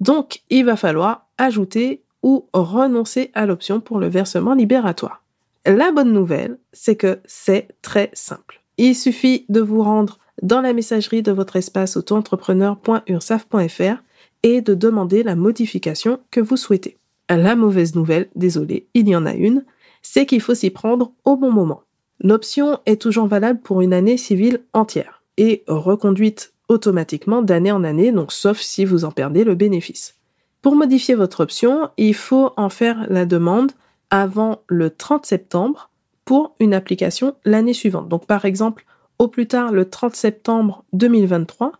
Donc, 0.01 0.43
il 0.51 0.65
va 0.65 0.77
falloir 0.77 1.27
ajouter 1.39 2.03
ou 2.23 2.47
renoncer 2.53 3.31
à 3.35 3.47
l'option 3.47 3.81
pour 3.81 3.99
le 3.99 4.09
versement 4.09 4.55
libératoire. 4.55 5.23
La 5.67 5.93
bonne 5.93 6.13
nouvelle, 6.13 6.59
c'est 6.73 6.97
que 6.97 7.21
c'est 7.25 7.69
très 7.83 8.11
simple. 8.13 8.63
Il 8.77 8.95
suffit 8.95 9.47
de 9.49 9.61
vous 9.61 9.83
rendre 9.83 10.19
dans 10.43 10.61
la 10.61 10.73
messagerie 10.73 11.23
de 11.23 11.33
votre 11.33 11.57
espace 11.57 11.97
auto-entrepreneur.ursaf.fr 11.97 14.03
et 14.43 14.61
de 14.61 14.75
demander 14.75 15.23
la 15.23 15.37
modification 15.37 16.21
que 16.31 16.41
vous 16.41 16.57
souhaitez. 16.57 16.99
La 17.31 17.57
mauvaise 17.57 17.95
nouvelle, 17.95 18.29
désolé, 18.37 18.87
il 18.95 19.09
y 19.09 19.17
en 19.17 19.27
a 19.27 19.35
une, 19.35 19.65
c'est 20.03 20.27
qu'il 20.27 20.41
faut 20.41 20.55
s'y 20.55 20.71
prendre 20.71 21.13
au 21.25 21.37
bon 21.37 21.51
moment. 21.51 21.83
L'option 22.21 22.79
est 22.87 23.01
toujours 23.01 23.27
valable 23.27 23.61
pour 23.61 23.81
une 23.81 23.93
année 23.93 24.17
civile 24.17 24.63
entière 24.73 25.23
et 25.37 25.65
reconduite 25.67 26.54
automatiquement 26.69 27.43
d'année 27.43 27.73
en 27.73 27.85
année, 27.85 28.13
donc 28.13 28.33
sauf 28.33 28.61
si 28.61 28.85
vous 28.85 29.05
en 29.05 29.11
perdez 29.11 29.45
le 29.45 29.55
bénéfice. 29.55 30.17
Pour 30.63 30.77
modifier 30.77 31.15
votre 31.15 31.41
option, 31.41 31.91
il 31.97 32.15
faut 32.15 32.53
en 32.57 32.69
faire 32.69 33.07
la 33.11 33.27
demande 33.27 33.73
avant 34.11 34.63
le 34.67 34.91
30 34.91 35.27
septembre 35.27 35.91
pour 36.25 36.55
une 36.59 36.73
application 36.73 37.35
l'année 37.45 37.75
suivante. 37.75 38.09
Donc 38.09 38.27
par 38.27 38.45
exemple, 38.45 38.87
au 39.19 39.29
plus 39.29 39.47
tard 39.47 39.73
le 39.73 39.89
30 39.89 40.15
septembre 40.15 40.85
2023 40.93 41.73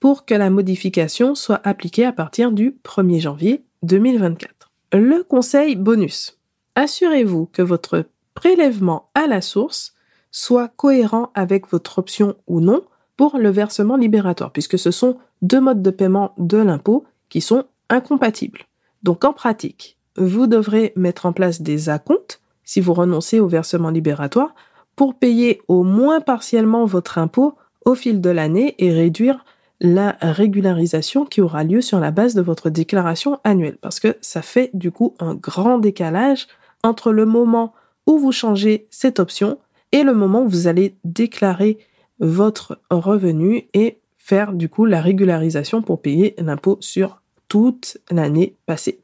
pour 0.00 0.24
que 0.24 0.34
la 0.34 0.50
modification 0.50 1.34
soit 1.34 1.60
appliquée 1.62 2.04
à 2.04 2.12
partir 2.12 2.50
du 2.50 2.76
1er 2.84 3.20
janvier 3.20 3.64
2024. 3.82 4.70
Le 4.92 5.22
conseil 5.22 5.76
bonus. 5.76 6.38
Assurez-vous 6.74 7.46
que 7.46 7.62
votre 7.62 8.06
prélèvement 8.34 9.10
à 9.14 9.26
la 9.26 9.40
source 9.40 9.94
soit 10.30 10.68
cohérent 10.68 11.30
avec 11.34 11.68
votre 11.68 11.98
option 11.98 12.34
ou 12.46 12.60
non 12.60 12.82
pour 13.16 13.38
le 13.38 13.50
versement 13.50 13.96
libératoire, 13.96 14.52
puisque 14.52 14.78
ce 14.78 14.90
sont 14.90 15.18
deux 15.42 15.60
modes 15.60 15.82
de 15.82 15.90
paiement 15.90 16.32
de 16.38 16.58
l'impôt 16.58 17.04
qui 17.28 17.40
sont 17.40 17.64
incompatibles. 17.88 18.60
Donc 19.02 19.24
en 19.24 19.32
pratique, 19.32 19.98
vous 20.16 20.46
devrez 20.46 20.92
mettre 20.96 21.26
en 21.26 21.32
place 21.32 21.62
des 21.62 21.88
acomptes 21.88 22.40
si 22.64 22.80
vous 22.80 22.94
renoncez 22.94 23.40
au 23.40 23.48
versement 23.48 23.90
libératoire 23.90 24.54
pour 24.96 25.14
payer 25.14 25.60
au 25.68 25.82
moins 25.82 26.20
partiellement 26.20 26.84
votre 26.84 27.18
impôt 27.18 27.54
au 27.84 27.94
fil 27.94 28.20
de 28.20 28.30
l'année 28.30 28.74
et 28.78 28.92
réduire 28.92 29.44
la 29.80 30.16
régularisation 30.20 31.24
qui 31.24 31.40
aura 31.40 31.64
lieu 31.64 31.80
sur 31.80 31.98
la 31.98 32.12
base 32.12 32.34
de 32.34 32.42
votre 32.42 32.70
déclaration 32.70 33.40
annuelle, 33.42 33.78
parce 33.80 33.98
que 33.98 34.16
ça 34.20 34.40
fait 34.40 34.70
du 34.74 34.92
coup 34.92 35.14
un 35.18 35.34
grand 35.34 35.78
décalage 35.78 36.46
entre 36.84 37.12
le 37.12 37.26
moment 37.26 37.72
où 38.06 38.18
vous 38.18 38.32
changez 38.32 38.86
cette 38.90 39.18
option 39.18 39.58
et 39.90 40.04
le 40.04 40.14
moment 40.14 40.42
où 40.42 40.48
vous 40.48 40.68
allez 40.68 40.96
déclarer 41.04 41.78
votre 42.22 42.78
revenu 42.90 43.68
et 43.74 43.98
faire 44.16 44.54
du 44.54 44.68
coup 44.68 44.86
la 44.86 45.02
régularisation 45.02 45.82
pour 45.82 46.00
payer 46.00 46.34
l'impôt 46.38 46.78
sur 46.80 47.20
toute 47.48 47.98
l'année 48.10 48.56
passée. 48.64 49.00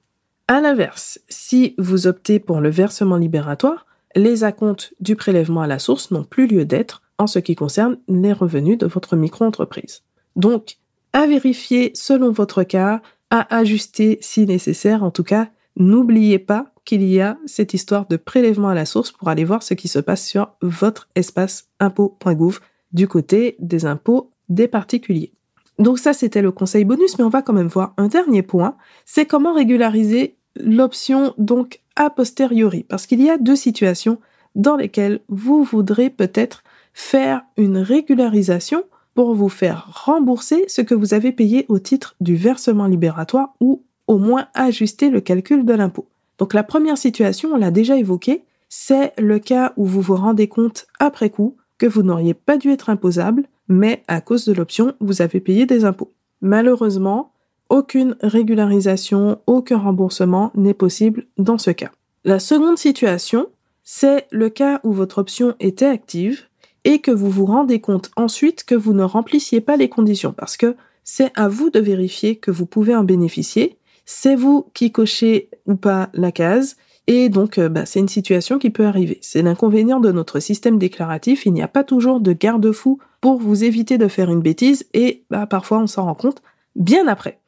À 0.47 0.63
l'inverse, 0.63 1.21
si 1.29 1.75
vous 1.77 2.07
optez 2.07 2.39
pour 2.39 2.61
le 2.61 2.71
versement 2.71 3.17
libératoire, 3.17 3.87
les 4.15 4.45
acomptes 4.45 4.95
du 5.01 5.17
prélèvement 5.17 5.61
à 5.61 5.67
la 5.67 5.79
source 5.79 6.11
n'ont 6.11 6.25
plus 6.25 6.47
lieu 6.47 6.65
d'être 6.65 7.03
en 7.19 7.27
ce 7.27 7.41
qui 7.41 7.57
concerne 7.57 7.99
les 8.09 8.33
revenus 8.33 8.79
de 8.79 8.87
votre 8.87 9.17
micro-entreprise. 9.17 10.03
Donc, 10.37 10.79
à 11.13 11.27
vérifier 11.27 11.91
selon 11.95 12.31
votre 12.31 12.63
cas, 12.63 13.03
à 13.31 13.55
ajuster 13.55 14.19
si 14.21 14.47
nécessaire. 14.47 15.03
En 15.03 15.11
tout 15.11 15.25
cas, 15.25 15.49
n'oubliez 15.77 16.39
pas 16.39 16.73
qu'il 16.85 17.03
y 17.03 17.21
a 17.21 17.37
cette 17.45 17.75
histoire 17.75 18.07
de 18.07 18.17
prélèvement 18.17 18.69
à 18.69 18.75
la 18.75 18.87
source 18.87 19.13
pour 19.13 19.29
aller 19.29 19.45
voir 19.45 19.63
ce 19.63 19.75
qui 19.75 19.89
se 19.89 19.99
passe 19.99 20.27
sur 20.27 20.53
votre 20.63 21.09
espace 21.15 21.69
impôt.gouv 21.81 22.61
du 22.93 23.09
côté 23.09 23.57
des 23.59 23.87
impôts 23.87 24.31
des 24.49 24.69
particuliers. 24.69 25.33
Donc 25.79 25.99
ça, 25.99 26.13
c'était 26.13 26.43
le 26.43 26.51
conseil 26.51 26.85
bonus, 26.85 27.19
mais 27.19 27.25
on 27.25 27.29
va 27.29 27.43
quand 27.43 27.53
même 27.53 27.69
voir 27.69 27.95
un 27.97 28.09
dernier 28.09 28.43
point, 28.43 28.77
c'est 29.05 29.27
comment 29.27 29.55
régulariser 29.55 30.37
l'option 30.57 31.35
donc 31.39 31.81
a 31.97 32.11
posteriori, 32.11 32.85
parce 32.85 33.07
qu'il 33.07 33.23
y 33.23 33.31
a 33.31 33.39
deux 33.39 33.57
situations 33.57 34.19
dans 34.55 34.77
lesquelles 34.77 35.21
vous 35.29 35.63
voudrez 35.63 36.11
peut-être 36.11 36.65
faire 36.93 37.43
une 37.57 37.79
régularisation 37.79 38.85
pour 39.15 39.35
vous 39.35 39.49
faire 39.49 40.05
rembourser 40.05 40.65
ce 40.69 40.81
que 40.81 40.95
vous 40.95 41.15
avez 41.15 41.33
payé 41.33 41.65
au 41.69 41.79
titre 41.79 42.17
du 42.21 42.37
versement 42.37 42.87
libératoire 42.87 43.55
ou 43.61 43.85
au 44.07 44.19
moins 44.19 44.49
ajuster 44.55 45.11
le 45.11 45.21
calcul 45.21 45.65
de 45.65 45.75
l'impôt. 45.75 46.09
Donc 46.39 46.55
la 46.55 46.63
première 46.63 46.99
situation, 46.99 47.51
on 47.53 47.57
l'a 47.57 47.71
déjà 47.71 47.97
évoquée, 47.97 48.45
c'est 48.69 49.13
le 49.19 49.39
cas 49.39 49.73
où 49.77 49.87
vous 49.87 50.01
vous 50.01 50.17
rendez 50.17 50.49
compte 50.49 50.87
après 50.99 51.31
coup 51.31 51.57
que 51.79 51.87
vous 51.87 52.03
n'auriez 52.03 52.35
pas 52.35 52.59
dû 52.59 52.71
être 52.71 52.91
imposable, 52.91 53.45
mais 53.69 54.03
à 54.09 54.21
cause 54.21 54.45
de 54.45 54.53
l'option, 54.53 54.95
vous 55.01 55.23
avez 55.23 55.41
payé 55.41 55.67
des 55.67 55.85
impôts. 55.85 56.13
Malheureusement, 56.41 57.33
aucune 57.69 58.17
régularisation, 58.21 59.41
aucun 59.47 59.79
remboursement 59.79 60.53
n'est 60.55 60.75
possible 60.75 61.27
dans 61.37 61.59
ce 61.59 61.71
cas. 61.71 61.91
La 62.25 62.39
seconde 62.39 62.79
situation, 62.79 63.49
c'est 63.85 64.27
le 64.31 64.49
cas 64.49 64.81
où 64.85 64.93
votre 64.93 65.19
option 65.19 65.55
était 65.61 65.87
active 65.87 66.45
et 66.85 67.01
que 67.01 67.11
vous 67.11 67.31
vous 67.31 67.47
rendez 67.47 67.81
compte 67.81 68.11
ensuite 68.17 68.65
que 68.65 68.75
vous 68.75 68.93
ne 68.93 69.03
remplissiez 69.03 69.61
pas 69.61 69.77
les 69.77 69.89
conditions 69.89 70.33
parce 70.33 70.57
que 70.57 70.77
c'est 71.05 71.33
à 71.35 71.49
vous 71.49 71.71
de 71.71 71.81
vérifier 71.81 72.37
que 72.37 72.51
vous 72.51 72.67
pouvez 72.67 72.95
en 72.95 73.05
bénéficier. 73.05 73.79
C'est 74.05 74.35
vous 74.35 74.67
qui 74.75 74.93
cochez 74.93 75.51
ou 75.67 75.75
pas 75.75 76.11
la 76.13 76.33
case. 76.33 76.77
Et 77.09 77.31
donc, 77.31 77.57
euh, 77.57 77.71
bah, 77.71 77.87
c'est 77.87 78.01
une 78.01 78.09
situation 78.09 78.59
qui 78.59 78.69
peut 78.69 78.85
arriver. 78.85 79.19
C'est 79.23 79.41
l'inconvénient 79.41 79.99
de 79.99 80.13
notre 80.13 80.41
système 80.41 80.79
déclaratif. 80.79 81.47
Il 81.47 81.55
n'y 81.55 81.63
a 81.63 81.69
pas 81.69 81.83
toujours 81.83 82.21
de 82.21 82.35
garde-fou 82.35 82.99
pour 83.23 83.39
vous 83.39 83.65
éviter 83.65 83.97
de 83.97 84.09
faire 84.09 84.31
une 84.31 84.43
bêtise 84.43 84.87
et 84.93 85.25
bah, 85.31 85.47
parfois 85.47 85.79
on 85.79 85.87
s'en 85.87 86.05
rend 86.05 86.15
compte 86.15 86.43
bien 86.77 87.09
après. 87.09 87.41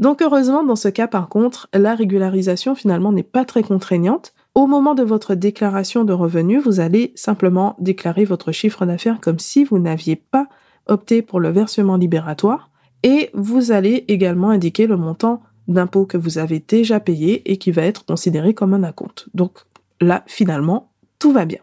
Donc 0.00 0.20
heureusement, 0.20 0.64
dans 0.64 0.74
ce 0.74 0.88
cas, 0.88 1.06
par 1.06 1.28
contre, 1.28 1.68
la 1.72 1.94
régularisation 1.94 2.74
finalement 2.74 3.12
n'est 3.12 3.22
pas 3.22 3.44
très 3.44 3.62
contraignante. 3.62 4.34
Au 4.56 4.66
moment 4.66 4.96
de 4.96 5.04
votre 5.04 5.36
déclaration 5.36 6.02
de 6.02 6.12
revenus, 6.12 6.60
vous 6.64 6.80
allez 6.80 7.12
simplement 7.14 7.76
déclarer 7.78 8.24
votre 8.24 8.50
chiffre 8.50 8.84
d'affaires 8.84 9.20
comme 9.20 9.38
si 9.38 9.62
vous 9.62 9.78
n'aviez 9.78 10.16
pas 10.16 10.48
opté 10.88 11.22
pour 11.22 11.38
le 11.38 11.50
versement 11.50 11.96
libératoire 11.96 12.70
et 13.04 13.30
vous 13.32 13.70
allez 13.70 14.04
également 14.08 14.50
indiquer 14.50 14.88
le 14.88 14.96
montant 14.96 15.40
d'impôt 15.68 16.06
que 16.06 16.16
vous 16.16 16.38
avez 16.38 16.60
déjà 16.60 17.00
payé 17.00 17.50
et 17.50 17.56
qui 17.56 17.70
va 17.70 17.82
être 17.82 18.04
considéré 18.04 18.54
comme 18.54 18.74
un 18.74 18.82
acompte. 18.82 19.28
Donc 19.34 19.58
là, 20.00 20.24
finalement, 20.26 20.90
tout 21.18 21.32
va 21.32 21.44
bien. 21.44 21.60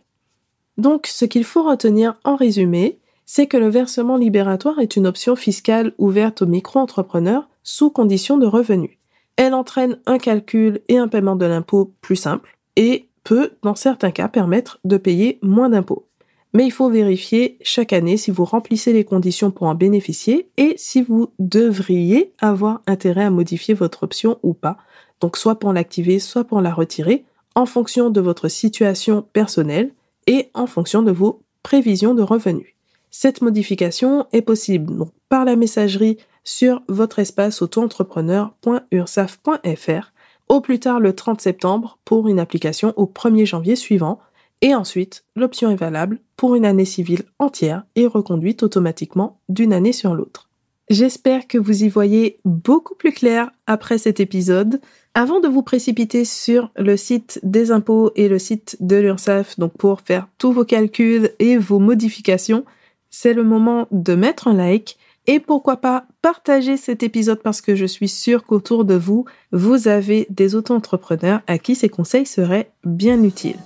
Donc 0.78 1.08
ce 1.08 1.26
qu'il 1.26 1.44
faut 1.44 1.64
retenir 1.64 2.18
en 2.24 2.36
résumé, 2.36 3.00
c'est 3.26 3.48
que 3.48 3.58
le 3.58 3.70
versement 3.70 4.18
libératoire 4.18 4.80
est 4.80 4.96
une 4.96 5.06
option 5.06 5.36
fiscale 5.36 5.94
ouverte 5.98 6.42
aux 6.42 6.48
micro-entrepreneurs 6.48 7.48
sous 7.64 7.92
condition 7.92 8.38
de 8.38 8.48
revenus. 8.48 8.98
Elle 9.36 9.54
entraîne 9.54 10.00
un 10.06 10.18
calcul 10.18 10.82
et 10.88 10.98
un 10.98 11.08
paiement 11.08 11.36
de 11.36 11.46
l'impôt 11.46 11.94
plus 12.02 12.16
simple 12.16 12.58
et 12.76 13.10
peut, 13.24 13.52
dans 13.62 13.76
certains 13.76 14.12
cas, 14.12 14.28
permettre 14.28 14.80
de 14.84 14.98
payer 14.98 15.38
moins 15.42 15.70
d'impôts. 15.70 16.09
Mais 16.54 16.66
il 16.66 16.72
faut 16.72 16.90
vérifier 16.90 17.58
chaque 17.62 17.94
année 17.94 18.18
si 18.18 18.32
vous 18.32 18.46
remplissez 18.46 18.92
les 18.92 19.04
conditions 19.04 19.52
pour 19.52 19.68
en 19.68 19.76
bénéficier 19.76 20.50
et 20.58 20.74
si 20.78 21.04
vous 21.04 21.32
devriez 21.38 22.34
avoir 22.40 22.82
intérêt 22.88 23.26
à 23.26 23.30
modifier 23.30 23.76
votre 23.76 24.04
option 24.04 24.40
ou 24.42 24.54
pas. 24.54 24.78
Donc 25.22 25.38
soit 25.38 25.60
pour 25.60 25.74
l'activer, 25.74 26.18
soit 26.20 26.46
pour 26.46 26.62
la 26.62 26.74
retirer, 26.74 27.26
en 27.56 27.66
fonction 27.66 28.10
de 28.10 28.22
votre 28.22 28.48
situation 28.48 29.26
personnelle 29.34 29.92
et 30.28 30.50
en 30.54 30.66
fonction 30.66 31.04
de 31.04 31.12
vos 31.12 31.42
prévisions 31.62 32.16
de 32.16 32.24
revenus. 32.24 32.74
Cette 33.12 33.42
modification 33.42 34.28
est 34.34 34.42
possible 34.42 35.06
par 35.30 35.46
la 35.46 35.56
messagerie 35.56 36.18
sur 36.44 36.82
votre 36.88 37.20
espace 37.20 37.62
auto-entrepreneur.ursaf.fr 37.62 40.12
au 40.48 40.62
plus 40.62 40.80
tard 40.80 41.00
le 41.00 41.14
30 41.14 41.42
septembre 41.42 42.00
pour 42.06 42.28
une 42.28 42.40
application 42.40 42.94
au 42.98 43.06
1er 43.06 43.46
janvier 43.46 43.76
suivant 43.76 44.20
et 44.62 44.76
ensuite 44.76 45.24
l'option 45.36 45.70
est 45.70 45.76
valable 45.76 46.20
pour 46.38 46.56
une 46.56 46.66
année 46.66 46.86
civile 46.86 47.24
entière 47.40 47.84
et 47.96 48.08
reconduite 48.08 48.64
automatiquement 48.64 49.40
d'une 49.50 49.74
année 49.74 49.94
sur 49.94 50.14
l'autre. 50.16 50.50
J'espère 50.90 51.48
que 51.48 51.60
vous 51.60 51.84
y 51.84 51.88
voyez 51.88 52.40
beaucoup 52.46 52.96
plus 52.96 53.12
clair 53.12 53.52
après 53.68 54.00
cet 54.00 54.20
épisode. 54.20 54.82
Avant 55.14 55.40
de 55.40 55.48
vous 55.48 55.62
précipiter 55.62 56.26
sur 56.26 56.72
le 56.76 56.98
site 56.98 57.40
des 57.44 57.72
impôts 57.72 58.12
et 58.16 58.28
le 58.28 58.40
site 58.40 58.78
de 58.80 58.96
l'URSSAF, 58.96 59.60
donc 59.60 59.74
pour 59.78 60.02
faire 60.02 60.28
tous 60.40 60.52
vos 60.52 60.66
calculs 60.66 61.30
et 61.38 61.58
vos 61.58 61.78
modifications, 61.78 62.66
c'est 63.12 63.34
le 63.34 63.44
moment 63.44 63.88
de 63.92 64.16
mettre 64.16 64.48
un 64.48 64.54
like 64.54 64.98
et 65.28 65.40
pourquoi 65.40 65.78
pas 65.78 66.06
partager 66.24 66.76
cet 66.76 67.04
épisode 67.04 67.42
parce 67.44 67.62
que 67.62 67.76
je 67.76 67.86
suis 67.86 68.10
sûre 68.10 68.44
qu'autour 68.44 68.84
de 68.84 68.96
vous, 68.96 69.26
vous 69.52 69.88
avez 69.88 70.26
des 70.32 70.56
auto-entrepreneurs 70.56 71.42
à 71.46 71.60
qui 71.60 71.76
ces 71.76 71.90
conseils 71.90 72.26
seraient 72.26 72.72
bien 72.84 73.22
utiles. 73.22 73.60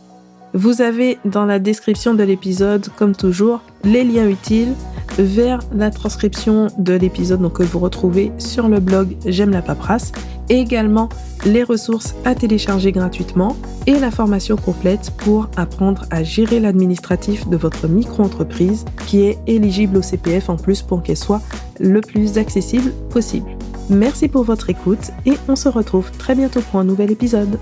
Vous 0.54 0.82
avez 0.82 1.18
dans 1.26 1.46
la 1.46 1.58
description 1.58 2.14
de 2.14 2.22
l'épisode, 2.22 2.88
comme 2.96 3.16
toujours, 3.16 3.62
les 3.84 4.04
liens 4.04 4.30
utiles 4.30 4.74
vers 5.18 5.60
la 5.74 5.90
transcription 5.90 6.68
de 6.78 6.94
l'épisode 6.94 7.52
que 7.52 7.64
vous 7.64 7.80
retrouvez 7.80 8.32
sur 8.38 8.68
le 8.68 8.80
blog 8.80 9.16
J'aime 9.26 9.50
la 9.50 9.64
paperasse 9.64 10.12
et 10.50 10.60
également 10.60 11.10
les 11.46 11.64
ressources 11.64 12.14
à 12.26 12.36
télécharger 12.36 12.92
gratuitement 12.92 13.56
et 13.88 13.98
la 14.00 14.12
formation 14.12 14.56
complète 14.56 15.12
pour 15.18 15.50
apprendre 15.56 16.06
à 16.12 16.24
gérer 16.24 16.60
l'administratif 16.60 17.48
de 17.48 17.58
votre 17.58 17.88
micro-entreprise 17.88 18.86
qui 19.08 19.22
est 19.22 19.40
éligible 19.48 19.98
au 19.98 20.02
CPF 20.02 20.50
en 20.50 20.56
plus 20.56 20.82
pour 20.82 21.02
qu'elle 21.02 21.18
soit 21.18 21.42
le 21.80 22.02
plus 22.02 22.38
accessible 22.38 22.92
possible. 23.10 23.50
Merci 23.90 24.28
pour 24.28 24.44
votre 24.44 24.70
écoute 24.70 25.12
et 25.26 25.34
on 25.48 25.56
se 25.56 25.70
retrouve 25.70 26.12
très 26.12 26.36
bientôt 26.36 26.62
pour 26.62 26.80
un 26.80 26.86
nouvel 26.86 27.12
épisode. 27.12 27.58